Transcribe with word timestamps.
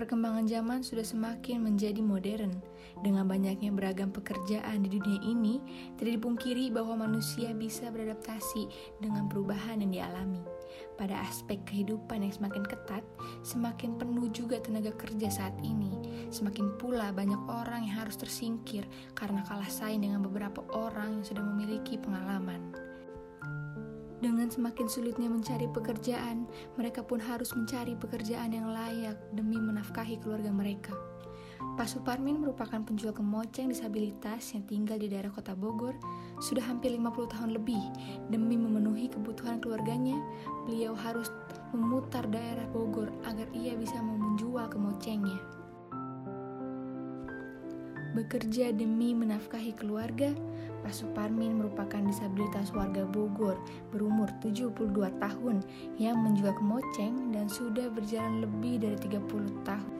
perkembangan 0.00 0.48
zaman 0.48 0.80
sudah 0.80 1.04
semakin 1.04 1.60
menjadi 1.60 2.00
modern. 2.00 2.56
Dengan 3.04 3.28
banyaknya 3.28 3.68
beragam 3.68 4.08
pekerjaan 4.08 4.80
di 4.80 4.96
dunia 4.96 5.20
ini, 5.20 5.60
tidak 6.00 6.16
dipungkiri 6.16 6.72
bahwa 6.72 7.04
manusia 7.04 7.52
bisa 7.52 7.92
beradaptasi 7.92 8.64
dengan 8.96 9.28
perubahan 9.28 9.84
yang 9.84 9.92
dialami. 9.92 10.40
Pada 10.96 11.20
aspek 11.20 11.60
kehidupan 11.68 12.24
yang 12.24 12.32
semakin 12.32 12.64
ketat, 12.64 13.04
semakin 13.44 14.00
penuh 14.00 14.32
juga 14.32 14.56
tenaga 14.64 14.96
kerja 14.96 15.28
saat 15.28 15.56
ini. 15.60 15.92
Semakin 16.32 16.80
pula 16.80 17.12
banyak 17.12 17.40
orang 17.52 17.84
yang 17.84 18.00
harus 18.00 18.16
tersingkir 18.16 18.88
karena 19.12 19.44
kalah 19.44 19.68
saing 19.68 20.00
dengan 20.00 20.24
beberapa 20.24 20.64
orang 20.72 21.20
yang 21.20 21.24
sudah 21.28 21.44
memiliki 21.44 22.00
pengalaman. 22.00 22.89
Dengan 24.20 24.52
semakin 24.52 24.84
sulitnya 24.84 25.32
mencari 25.32 25.64
pekerjaan, 25.72 26.44
mereka 26.76 27.00
pun 27.00 27.16
harus 27.24 27.56
mencari 27.56 27.96
pekerjaan 27.96 28.52
yang 28.52 28.68
layak 28.68 29.16
demi 29.32 29.56
menafkahi 29.56 30.20
keluarga 30.20 30.52
mereka. 30.52 30.92
Pak 31.60 31.88
Suparmin 31.88 32.40
merupakan 32.40 32.84
penjual 32.84 33.16
kemoceng 33.16 33.72
disabilitas 33.72 34.52
yang 34.52 34.64
tinggal 34.68 35.00
di 35.00 35.08
daerah 35.08 35.32
kota 35.32 35.56
Bogor 35.56 35.96
sudah 36.40 36.64
hampir 36.64 36.92
50 36.92 37.32
tahun 37.32 37.56
lebih. 37.56 37.80
Demi 38.28 38.60
memenuhi 38.60 39.08
kebutuhan 39.08 39.60
keluarganya, 39.60 40.20
beliau 40.68 40.92
harus 40.92 41.32
memutar 41.72 42.28
daerah 42.28 42.68
Bogor 42.72 43.08
agar 43.24 43.48
ia 43.56 43.72
bisa 43.76 44.00
menjual 44.04 44.68
kemocengnya. 44.68 45.59
Bekerja 48.10 48.74
demi 48.74 49.14
menafkahi 49.14 49.70
keluarga, 49.78 50.34
Pak 50.82 50.90
Suparmin 50.90 51.62
merupakan 51.62 52.02
disabilitas 52.02 52.74
warga 52.74 53.06
Bogor 53.06 53.54
berumur 53.94 54.26
72 54.42 54.74
tahun 55.22 55.62
yang 55.94 56.18
menjual 56.18 56.50
kemoceng 56.58 57.30
dan 57.30 57.46
sudah 57.46 57.86
berjalan 57.94 58.42
lebih 58.42 58.82
dari 58.82 58.98
30 58.98 59.62
tahun. 59.62 59.92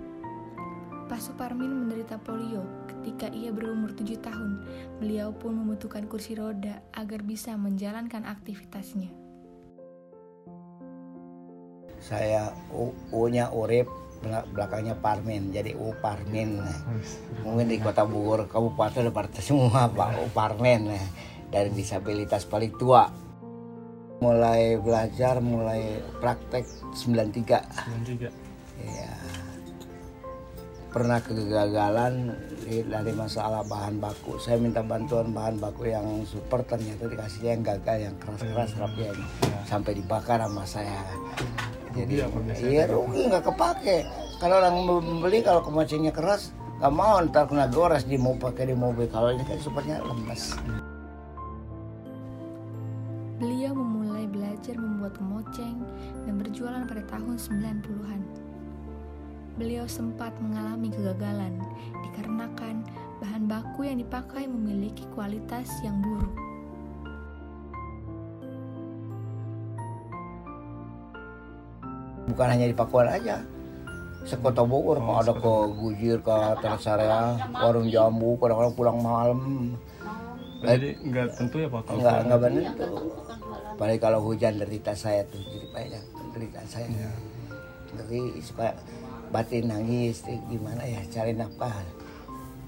Pak 1.07 1.23
Suparmin 1.23 1.87
menderita 1.87 2.19
polio 2.19 2.67
ketika 2.87 3.31
ia 3.31 3.55
berumur 3.55 3.95
7 3.95 4.19
tahun. 4.19 4.63
Beliau 4.99 5.31
pun 5.31 5.55
membutuhkan 5.55 6.11
kursi 6.11 6.35
roda 6.35 6.83
agar 6.95 7.23
bisa 7.23 7.55
menjalankan 7.55 8.27
aktivitasnya. 8.27 9.11
Saya 12.03 12.51
U-nya 13.15 13.55
Urip, 13.55 13.87
belakangnya 14.23 14.95
Parmin 15.01 15.49
jadi 15.51 15.73
U 15.77 15.97
Parmin. 15.99 16.61
Mungkin 17.45 17.67
di 17.69 17.81
kota 17.81 18.05
Bogor 18.05 18.47
kabupaten 18.47 19.09
partai 19.09 19.41
semua 19.49 19.89
Pak 19.89 20.11
U 20.21 20.27
Parmin. 20.31 20.93
Dari 21.51 21.71
disabilitas 21.73 22.47
paling 22.47 22.73
tua. 22.77 23.09
Mulai 24.21 24.77
belajar 24.77 25.41
mulai 25.41 25.97
praktek 26.21 26.69
93 26.93 28.05
93 28.05 28.29
ya 28.81 29.13
pernah 30.91 31.23
kegagalan 31.23 32.35
dari 32.67 33.13
masalah 33.15 33.63
bahan 33.63 34.03
baku. 34.03 34.43
Saya 34.43 34.59
minta 34.59 34.83
bantuan 34.83 35.31
bahan 35.31 35.63
baku 35.63 35.87
yang 35.87 36.27
super 36.27 36.67
ternyata 36.67 37.07
dikasihnya 37.07 37.51
yang 37.55 37.63
gagal 37.63 37.97
yang 38.11 38.15
keras-keras 38.19 38.71
rapian. 38.77 39.17
Ya. 39.47 39.59
sampai 39.71 39.95
dibakar 39.95 40.43
sama 40.43 40.67
saya 40.67 40.99
jadi 42.05 42.15
iya 42.65 42.85
rugi 42.89 43.29
nggak 43.29 43.45
kepake 43.45 44.09
kalau 44.41 44.61
orang 44.61 44.75
membeli 44.81 45.45
kalau 45.45 45.61
kemacingnya 45.61 46.13
keras 46.15 46.53
nggak 46.81 46.93
mau 46.97 47.21
ntar 47.21 47.45
kena 47.45 47.69
gores 47.69 48.09
di 48.09 48.17
mau 48.17 48.33
pakai 48.37 48.73
di 48.73 48.77
mobil 48.77 49.05
kalau 49.09 49.33
ini 49.33 49.45
kan 49.45 49.61
supernya 49.61 50.01
lemes 50.01 50.57
Beliau 53.41 53.73
memulai 53.73 54.29
belajar 54.29 54.77
membuat 54.77 55.17
kemoceng 55.17 55.81
dan 56.29 56.37
berjualan 56.37 56.85
pada 56.85 57.01
tahun 57.09 57.41
90-an. 57.41 58.21
Beliau 59.57 59.89
sempat 59.89 60.37
mengalami 60.45 60.93
kegagalan 60.93 61.57
dikarenakan 62.05 62.85
bahan 63.17 63.49
baku 63.49 63.89
yang 63.89 63.97
dipakai 63.97 64.45
memiliki 64.45 65.09
kualitas 65.17 65.73
yang 65.81 66.05
buruk. 66.05 66.50
Bukan 72.33 72.49
hanya 72.57 72.67
di 72.71 72.77
Pakuan 72.77 73.09
aja. 73.11 73.43
Sekota 74.25 74.63
Bogor 74.63 75.01
oh, 75.01 75.17
ada 75.17 75.33
ke 75.33 75.53
Gujir 75.81 76.21
ke 76.21 76.37
Tersarea 76.61 77.41
warung 77.57 77.89
jambu 77.89 78.37
kadang-kadang 78.37 78.75
pulang 78.77 78.99
malam. 79.01 79.41
Jadi 80.61 80.93
nggak 81.09 81.27
tentu 81.41 81.57
ya 81.57 81.69
Pak? 81.73 81.89
nggak 81.89 82.17
nggak 82.29 82.41
benar 82.45 82.63
itu 82.69 82.89
paling 83.81 83.97
kalau 83.97 84.21
hujan 84.21 84.61
derita 84.61 84.93
saya 84.93 85.25
tuh 85.25 85.41
jadi 85.41 85.67
banyak 85.73 86.05
derita 86.37 86.61
saya. 86.69 86.87
Ya. 86.93 87.13
dari 87.91 88.39
suka 88.39 88.77
batin 89.35 89.67
nangis 89.67 90.23
gimana 90.53 90.85
ya 90.85 91.01
cari 91.09 91.33
nafkah. 91.33 91.73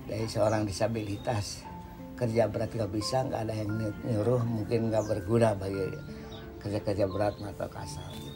Dari 0.09 0.27
seorang 0.27 0.67
disabilitas 0.67 1.63
kerja 2.17 2.49
berat 2.49 2.71
nggak 2.73 2.93
bisa 2.95 3.29
nggak 3.29 3.41
ada 3.45 3.55
yang 3.55 3.71
nyuruh 4.09 4.43
mungkin 4.47 4.89
nggak 4.89 5.05
berguna 5.05 5.53
bagi 5.59 5.95
kerja-kerja 6.63 7.11
berat 7.11 7.35
atau 7.43 7.69
kasar 7.69 8.32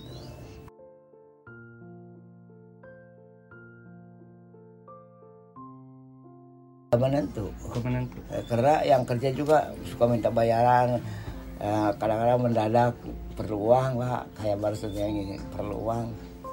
menentu. 6.98 7.52
menentu. 7.80 8.18
Eh, 8.32 8.42
karena 8.48 8.74
yang 8.82 9.02
kerja 9.06 9.28
juga 9.32 9.70
suka 9.86 10.04
minta 10.08 10.28
bayaran. 10.32 11.00
Eh, 11.56 11.90
kadang-kadang 11.96 12.40
mendadak 12.40 12.92
perlu 13.32 13.72
uang 13.72 14.00
lah, 14.00 14.28
kayak 14.36 14.60
baru 14.60 14.76
yang 14.92 15.14
ini 15.16 15.36
perlu 15.56 15.76
uang. 15.88 16.06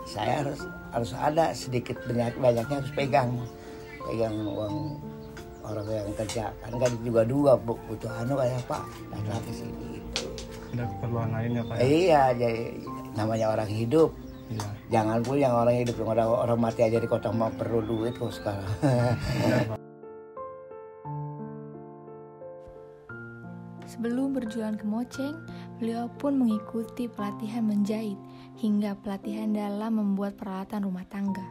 Saya 0.04 0.44
harus 0.44 0.60
harus 0.94 1.12
ada 1.16 1.56
sedikit 1.56 1.98
banyak 2.06 2.38
banyaknya 2.38 2.75
harus 2.84 2.94
pegang 2.94 3.34
pegang 4.04 4.36
uang 4.45 5.00
orang 5.63 5.88
yang 5.90 6.12
kerja 6.19 6.51
kan 6.60 6.75
kan 6.75 6.92
juga 7.01 7.24
dua 7.24 7.56
butuh 7.56 8.12
anu 8.19 8.36
kayak 8.36 8.62
pak 8.68 8.84
datang 9.10 9.42
ke 9.48 9.51
sini 9.56 9.98
gitu. 9.98 10.28
Ada 10.75 10.84
keperluan 10.86 11.30
lainnya 11.31 11.62
pak? 11.66 11.75
Ya? 11.80 11.84
Iya 11.88 12.24
jadi 12.36 12.63
namanya 13.16 13.46
orang 13.56 13.69
hidup. 13.72 14.10
Iya. 14.51 14.68
Jangan 14.92 15.18
pun 15.24 15.36
yang 15.39 15.56
orang 15.56 15.75
hidup, 15.81 15.96
orang, 16.04 16.30
orang 16.30 16.60
mati 16.60 16.81
aja 16.84 17.00
di 17.00 17.07
kota 17.10 17.31
mau 17.31 17.50
perlu 17.50 17.80
duit 17.81 18.13
kok 18.13 18.30
sekarang. 18.30 18.69
Iya, 18.84 19.80
Sebelum 24.03 24.35
berjualan 24.35 24.75
kemoceng, 24.75 25.31
beliau 25.79 26.11
pun 26.19 26.35
mengikuti 26.35 27.07
pelatihan 27.07 27.63
menjahit 27.63 28.19
hingga 28.59 29.00
pelatihan 29.00 29.55
dalam 29.55 29.95
membuat 29.95 30.35
peralatan 30.35 30.83
rumah 30.83 31.07
tangga. 31.07 31.47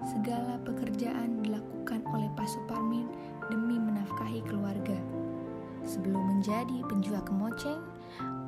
Segala 0.00 0.56
pekerjaan 0.64 1.44
dilakukan 1.44 2.00
oleh 2.16 2.32
Pak 2.32 2.48
Suparmin 2.48 3.04
demi 3.52 3.76
menafkahi 3.76 4.40
keluarga. 4.48 4.96
Sebelum 5.84 6.40
menjadi 6.40 6.80
penjual 6.88 7.20
kemoceng, 7.20 7.84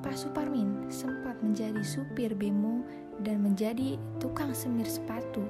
Pak 0.01 0.17
Suparmin 0.17 0.89
sempat 0.89 1.37
menjadi 1.45 1.85
supir 1.85 2.33
bemo 2.33 2.89
dan 3.21 3.45
menjadi 3.45 4.01
tukang 4.17 4.57
semir 4.57 4.89
sepatu 4.89 5.45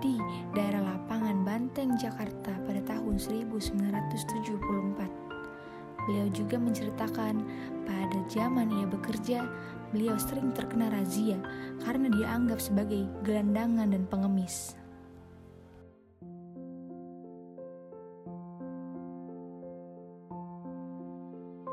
di 0.00 0.16
daerah 0.56 0.88
lapangan 0.88 1.44
Banteng, 1.44 2.00
Jakarta 2.00 2.56
pada 2.64 2.80
tahun 2.88 3.20
1974. 3.20 5.23
Beliau 6.04 6.28
juga 6.36 6.60
menceritakan 6.60 7.34
pada 7.88 8.18
zaman 8.28 8.68
ia 8.68 8.86
bekerja, 8.88 9.38
beliau 9.88 10.16
sering 10.20 10.52
terkena 10.52 10.92
razia 10.92 11.40
karena 11.80 12.12
dianggap 12.12 12.60
sebagai 12.60 13.08
gelandangan 13.24 13.88
dan 13.88 14.04
pengemis. 14.08 14.76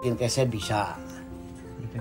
Bikin 0.02 0.18
keset 0.18 0.50
bisa, 0.50 0.98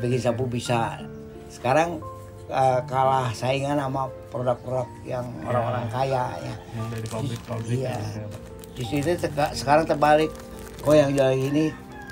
bikin 0.00 0.22
sapu 0.22 0.48
bisa. 0.48 1.04
Sekarang 1.52 2.00
uh, 2.48 2.80
kalah 2.86 3.28
saingan 3.34 3.76
sama 3.76 4.08
produk-produk 4.30 4.88
yang 5.06 5.26
iya. 5.28 5.46
orang-orang 5.50 5.84
ya. 5.84 5.92
kaya 5.92 6.24
ya. 6.40 6.54
Yang 6.78 6.86
dari 6.88 7.06
pabrik-pabrik. 7.10 7.78
Iya. 7.84 7.96
Di 8.72 8.84
situ 8.86 9.10
sekarang 9.52 9.84
terbalik. 9.84 10.30
Kok 10.80 10.96
yang 10.96 11.12
jual 11.12 11.36
ini 11.36 11.68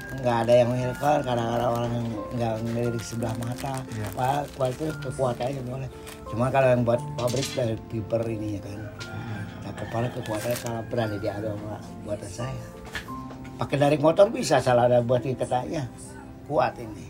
nggak 0.09 0.37
ada 0.47 0.53
yang 0.53 0.69
menghilangkan 0.73 1.21
kadang-kadang 1.21 1.71
orang 1.71 1.93
yang 1.93 2.09
nggak 2.35 2.55
ngelirik 2.65 3.05
sebelah 3.05 3.35
mata. 3.39 3.75
Ya. 3.95 4.09
pak 4.17 4.49
kualitas 4.57 4.97
kekuatannya 5.05 5.63
boleh 5.69 5.91
cuma 6.29 6.53
kalau 6.53 6.69
yang 6.73 6.83
buat 6.85 7.01
pabrik 7.17 7.49
dari 7.53 7.77
piper 7.93 8.23
ini 8.25 8.49
ya 8.57 8.61
kan. 8.65 8.81
Nah 9.63 9.73
kepala 9.77 10.07
kekuatannya 10.13 10.59
kalah 10.65 10.85
berani 10.89 11.17
di 11.21 11.29
agama 11.29 11.77
buatan 12.03 12.31
saya. 12.31 12.67
Pakai 13.59 13.77
dari 13.77 13.97
motor 13.99 14.31
bisa 14.31 14.63
salah 14.63 14.87
ada 14.87 15.03
buat 15.03 15.23
ikatnya 15.23 15.85
kuat 16.49 16.79
ini. 16.81 17.07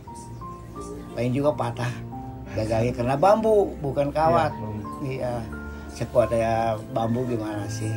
Lain 1.15 1.31
juga 1.31 1.55
patah. 1.55 1.93
Gagahnya 2.57 2.93
karena 2.97 3.15
bambu 3.15 3.77
bukan 3.79 4.09
kawat. 4.11 4.51
Iya, 5.05 5.15
iya. 5.15 5.33
sekuatnya 5.95 6.75
bambu 6.91 7.23
gimana 7.27 7.67
sih 7.71 7.91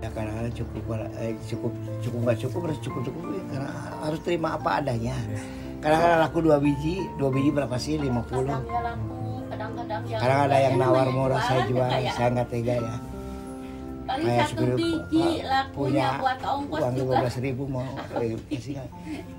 iya. 0.00 0.08
kadang-kadang 0.16 0.54
cukup 0.56 0.82
eh, 1.20 1.34
cukup 1.44 1.72
cukup 2.00 2.18
nggak 2.24 2.38
cukup 2.40 2.60
harus 2.68 2.80
cukup 2.80 3.00
cukup 3.04 3.22
karena 3.52 3.70
harus 4.00 4.20
terima 4.24 4.48
apa 4.56 4.70
adanya. 4.80 5.16
Kadang-kadang 5.80 6.20
laku 6.24 6.38
dua 6.44 6.56
biji 6.60 6.94
dua 7.16 7.28
biji 7.32 7.50
berapa 7.52 7.76
sih? 7.80 7.96
50 7.96 8.08
kadang 8.08 8.64
ya 8.64 8.80
laku 8.84 9.20
kadang-kadang 9.48 10.02
ya 10.08 10.16
kadang 10.20 10.40
ada 10.48 10.56
yang 10.60 10.74
ya 10.76 10.80
nawar 10.80 11.08
murah 11.12 11.40
saya 11.44 11.60
jual 11.68 11.88
saya 12.16 12.28
nggak 12.32 12.48
tega 12.48 12.74
ya. 12.80 12.96
Paling 14.10 14.26
kayak 14.26 14.46
satu 14.50 14.64
biji 14.74 15.26
lakunya 15.46 15.70
punya 15.70 16.06
buat 16.18 16.40
ongkos 16.42 16.80
uang 16.82 16.92
lima 16.92 16.98
juga 16.98 17.14
belas 17.22 17.36
ribu 17.38 17.62
mau 17.70 17.86
eh, 18.18 18.34
kasih 18.50 18.74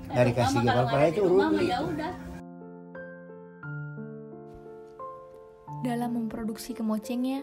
dari 0.08 0.32
kasih 0.32 0.58
Mama 0.58 0.64
gimana 0.64 0.72
kalau 0.72 0.88
padahal 0.88 1.02
ada 1.02 1.12
itu 1.12 1.22
rugi 1.26 1.66
ya 1.68 1.78
Dalam 5.82 6.14
memproduksi 6.14 6.78
kemocengnya, 6.78 7.42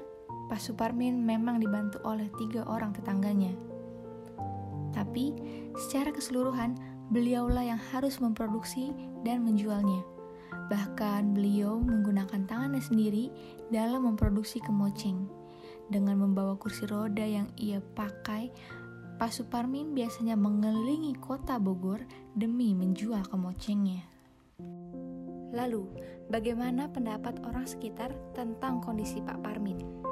Pak 0.49 0.57
Suparmin 0.57 1.21
memang 1.21 1.61
dibantu 1.61 2.01
oleh 2.01 2.25
tiga 2.41 2.65
orang 2.65 2.89
tetangganya. 2.97 3.53
Tapi, 4.89 5.37
secara 5.77 6.09
keseluruhan, 6.09 6.73
beliaulah 7.13 7.61
yang 7.61 7.81
harus 7.93 8.17
memproduksi 8.17 8.89
dan 9.21 9.45
menjualnya. 9.45 10.01
Bahkan 10.69 11.37
beliau 11.37 11.77
menggunakan 11.77 12.49
tangannya 12.49 12.81
sendiri 12.81 13.29
dalam 13.69 14.09
memproduksi 14.09 14.57
kemoceng. 14.61 15.29
Dengan 15.89 16.21
membawa 16.21 16.57
kursi 16.57 16.85
roda 16.89 17.25
yang 17.25 17.49
ia 17.57 17.81
pakai, 17.81 18.49
Pak 19.21 19.29
Suparmin 19.33 19.93
biasanya 19.93 20.37
mengelilingi 20.37 21.17
kota 21.21 21.57
Bogor 21.61 22.01
demi 22.33 22.73
menjual 22.77 23.25
kemocengnya. 23.29 24.05
Lalu, 25.49 25.89
bagaimana 26.29 26.89
pendapat 26.93 27.41
orang 27.41 27.65
sekitar 27.65 28.13
tentang 28.37 28.81
kondisi 28.85 29.17
Pak 29.19 29.41
Parmin? 29.41 30.08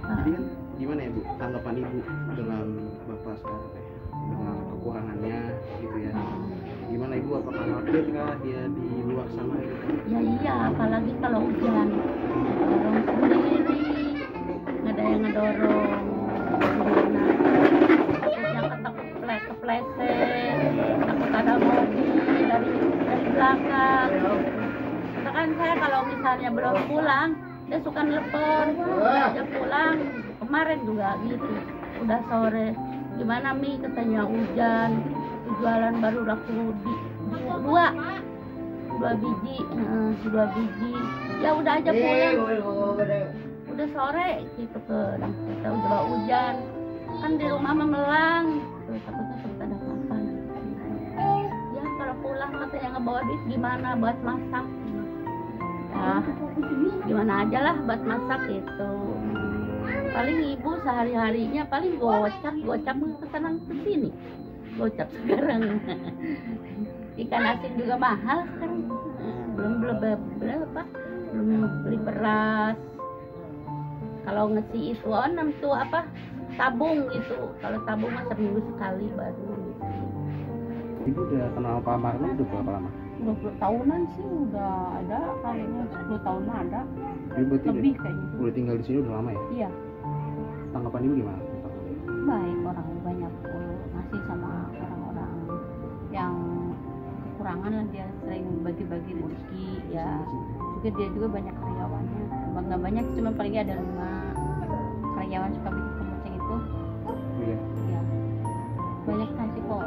Jadi 0.00 0.30
kan 0.32 0.44
gimana 0.76 1.00
ya 1.04 1.10
Bu? 1.12 1.20
Tanggapan 1.36 1.74
Ibu 1.76 1.98
dengan 2.34 2.66
Bapak 3.06 3.34
sekarang 3.40 3.72
ya 3.76 3.82
dengan 4.20 4.56
kekurangannya 4.70 5.40
gitu 5.80 5.96
ya. 6.00 6.12
Gimana 6.90 7.12
Ibu? 7.16 7.30
Apakah 7.38 7.62
khawatir 7.62 8.04
kah 8.10 8.32
dia 8.42 8.60
di 8.66 8.86
luar 9.06 9.26
sana 9.32 9.56
gitu? 9.60 9.76
ya 10.10 10.18
iya. 10.20 10.54
Apalagi 10.72 11.12
kalau 11.20 11.38
hujan 11.44 11.88
dorong 12.60 12.98
sendiri. 13.06 13.78
Nggak 14.80 14.92
ada 14.96 15.02
yang 15.04 15.20
ngedorong 15.22 15.92
gimana? 16.60 17.22
Takutnya 18.10 18.60
ketakut 18.64 19.06
keple- 19.14 19.44
kepleset 19.46 20.60
takut 21.04 21.30
ada 21.30 21.52
mobil 21.60 22.08
dari 22.48 22.72
dari 23.04 23.26
belakang. 23.30 24.08
Kan 25.30 25.48
saya 25.56 25.74
kalau 25.78 26.00
misalnya 26.10 26.48
belum 26.50 26.76
pulang 26.90 27.30
dia 27.70 27.78
suka 27.86 28.02
nelpon. 28.02 28.66
Dia 29.30 29.44
pulang. 29.46 29.96
Kemarin 30.42 30.78
juga 30.82 31.14
gitu. 31.22 31.54
Udah 32.02 32.20
sore. 32.26 32.74
Gimana 33.14 33.54
mi? 33.54 33.78
Katanya 33.78 34.26
hujan. 34.26 34.90
Jualan 35.62 35.94
baru 36.02 36.20
laku 36.26 36.74
di, 36.82 36.94
di 37.30 37.38
dua. 37.46 37.86
Dua 38.90 39.10
biji. 39.14 39.56
Eh, 39.62 40.10
dua 40.26 40.44
biji. 40.50 40.92
Ya 41.38 41.54
udah 41.54 41.78
aja 41.78 41.90
pulang. 41.94 42.34
udah 43.70 43.86
sore 43.94 44.30
gitu 44.58 44.78
ke 44.90 45.00
kita. 45.22 45.68
Udah 45.70 46.02
hujan. 46.10 46.54
Kan 47.22 47.32
di 47.38 47.46
rumah 47.46 47.72
mah 47.78 47.86
melang. 47.86 48.46
Tuh 48.90 48.98
takutnya 49.06 49.36
takut 49.46 49.62
ada 49.62 49.76
apa 49.78 50.14
ya 51.70 51.84
kalau 52.00 52.14
pulang 52.18 52.50
katanya 52.50 52.88
nggak 52.98 53.04
bawa 53.06 53.20
duit 53.22 53.42
gimana? 53.46 53.88
Buat 53.94 54.18
masak 54.26 54.66
gimana 57.06 57.42
aja 57.46 57.58
lah 57.58 57.74
buat 57.84 58.00
masak 58.06 58.40
gitu. 58.48 58.92
Paling 60.10 60.38
ibu 60.58 60.70
sehari 60.82 61.14
harinya 61.14 61.62
paling 61.66 61.98
gocap 61.98 62.54
gocap 62.66 62.96
pesanan 63.22 63.58
ke 63.66 63.74
sini. 63.86 64.10
Gocap 64.78 65.08
sekarang. 65.22 65.78
Ikan 67.18 67.42
asin 67.44 67.72
juga 67.78 67.94
mahal 67.98 68.46
sekarang. 68.56 68.82
Belum 69.54 69.72
belum 69.82 69.96
berapa 70.00 70.82
belum 71.30 71.48
beli 71.86 71.98
beras. 72.02 72.76
Kalau 74.26 74.44
ngesi 74.52 74.94
itu 74.94 75.10
enam 75.10 75.50
tuh 75.58 75.74
apa? 75.74 76.06
Tabung 76.58 77.08
gitu. 77.10 77.50
Kalau 77.62 77.78
tabung 77.88 78.12
mah 78.12 78.26
seminggu 78.28 78.60
sekali 78.74 79.06
baru. 79.14 79.46
Ibu 81.08 81.20
udah 81.32 81.48
kenal 81.56 81.80
Pak 81.80 81.96
Marmin 81.96 82.36
udah 82.36 82.46
berapa 82.52 82.70
lama? 82.76 82.90
20 83.20 83.62
tahunan 83.62 84.00
sih 84.16 84.26
udah 84.48 84.74
ada 85.04 85.18
kayaknya 85.44 85.82
10 85.92 86.26
tahun 86.26 86.42
mah 86.48 86.58
ada 86.64 86.80
berarti 87.30 87.68
lebih 87.68 87.92
udah, 87.94 88.02
kayaknya. 88.02 88.28
udah 88.40 88.52
tinggal 88.56 88.74
di 88.80 88.84
sini 88.84 88.96
udah 89.04 89.12
lama 89.20 89.30
ya? 89.30 89.42
iya. 89.52 89.70
Tanggapan 90.70 91.02
Ibu 91.04 91.14
gimana? 91.20 91.42
baik 92.20 92.58
orang 92.62 92.88
banyak 93.02 93.32
ngasih 93.90 94.20
sama 94.28 94.50
orang-orang 94.76 95.34
yang 96.14 96.34
kekurangan 97.24 97.72
lah 97.72 97.86
dia 97.90 98.06
sering 98.22 98.46
bagi-bagi 98.60 99.12
rezeki 99.16 99.68
ya. 99.90 100.20
Juga 100.78 100.88
dia 100.94 101.08
juga 101.16 101.26
banyak 101.32 101.54
karyawannya. 101.56 102.24
Nggak 102.60 102.80
banyak 102.86 103.04
cuma 103.16 103.30
paling 103.34 103.56
ada 103.56 103.74
lima 103.80 104.10
karyawan 105.16 105.50
suka 105.58 105.68
bikin 105.72 105.92
kemoceng 105.96 106.34
itu. 106.36 106.56
Iya. 107.40 107.56
ya 107.88 108.00
banyak 109.08 109.30
ngasih 109.32 109.62
ke 109.64 109.78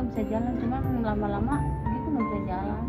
mah 0.00 0.08
bisa 0.08 0.24
jalan 0.32 0.56
cuman 0.56 0.82
lama-lama 1.04 1.56
gitu 1.92 2.06
nggak 2.08 2.24
bisa 2.24 2.40
jalan 2.48 2.82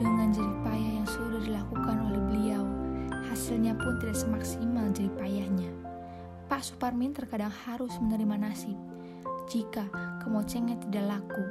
Dengan 0.00 0.32
jerih 0.32 0.58
payah 0.64 0.92
yang 0.96 1.08
sudah 1.12 1.40
dilakukan 1.44 1.96
oleh 2.08 2.22
beliau, 2.24 2.64
hasilnya 3.28 3.76
pun 3.76 4.00
tidak 4.00 4.16
semaksimal 4.16 4.88
jerih 4.96 5.12
payahnya. 5.20 5.70
Pak 6.48 6.64
Suparmin 6.64 7.12
terkadang 7.12 7.52
harus 7.52 7.92
menerima 8.00 8.48
nasib 8.48 8.74
jika 9.52 9.84
kemocengnya 10.24 10.80
tidak 10.88 11.04
laku. 11.04 11.44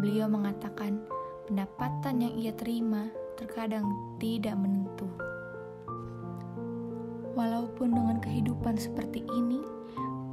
Beliau 0.00 0.24
mengatakan 0.24 1.04
pendapatan 1.46 2.24
yang 2.24 2.32
ia 2.40 2.56
terima 2.56 3.12
terkadang 3.36 3.84
tidak 4.16 4.56
menentu. 4.56 5.06
Walaupun 7.36 7.92
dengan 7.92 8.24
kehidupan 8.24 8.80
seperti 8.80 9.20
ini, 9.36 9.75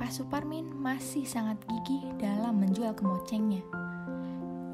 Pak 0.03 0.11
Suparmin 0.11 0.67
masih 0.83 1.23
sangat 1.23 1.63
gigih 1.63 2.03
dalam 2.19 2.59
menjual 2.59 2.91
kemocengnya. 2.91 3.63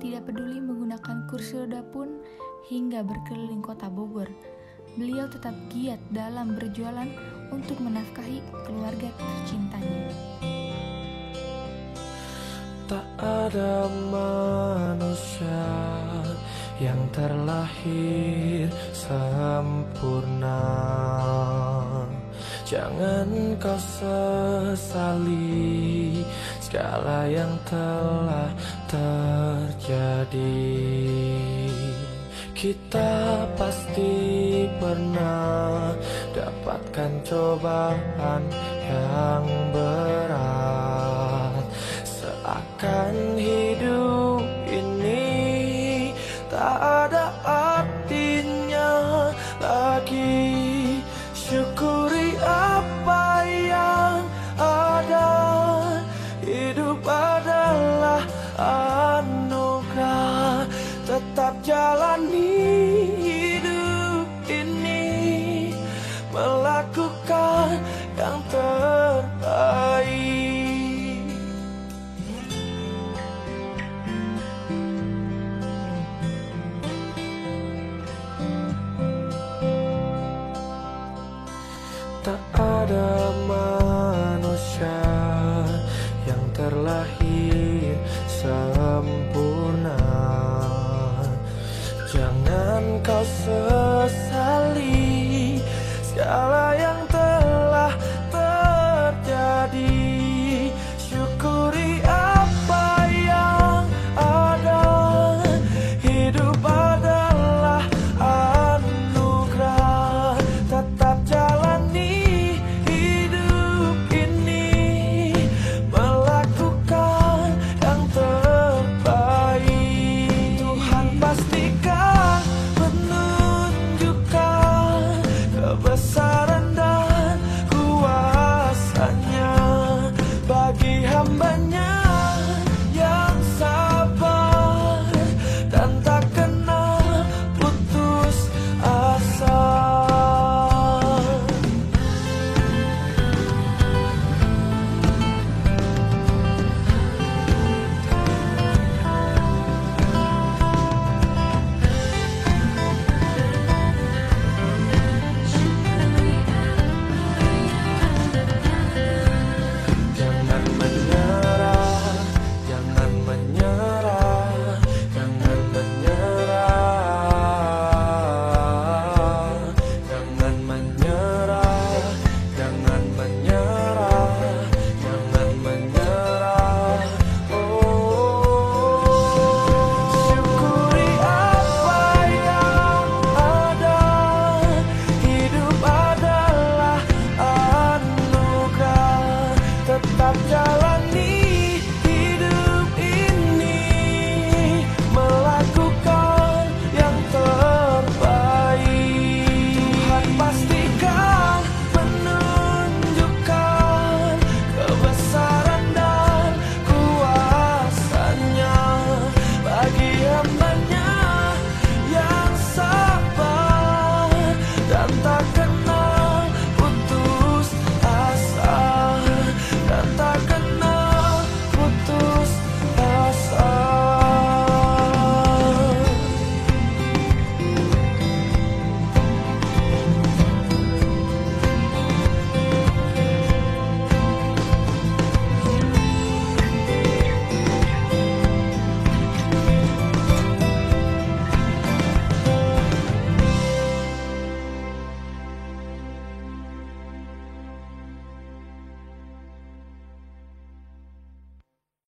Tidak 0.02 0.26
peduli 0.26 0.58
menggunakan 0.58 1.30
kursi 1.30 1.54
roda 1.54 1.86
pun 1.86 2.18
hingga 2.66 3.06
berkeliling 3.06 3.62
kota 3.62 3.94
Bogor, 3.94 4.26
beliau 4.98 5.30
tetap 5.30 5.54
giat 5.70 6.02
dalam 6.10 6.58
berjualan 6.58 7.06
untuk 7.54 7.78
menafkahi 7.78 8.42
keluarga 8.66 9.14
tercintanya. 9.22 10.10
Tak 12.90 13.06
ada 13.22 13.86
manusia 14.10 15.70
yang 16.82 17.06
terlahir 17.14 18.74
sempurna 18.98 20.58
Jangan 22.70 23.58
kau 23.58 23.82
sesali 23.82 25.42
segala 26.62 27.26
yang 27.26 27.50
telah 27.66 28.54
terjadi. 28.86 30.38
Kita 32.54 33.50
pasti 33.58 34.70
pernah 34.78 35.98
dapatkan 36.38 37.12
cobaan 37.26 38.46
yang 38.86 39.50
berat. 39.74 41.66
Seakan 42.06 43.34
hidup 43.34 43.59
All 61.90 62.04
I 62.04 62.18
need. 62.18 63.29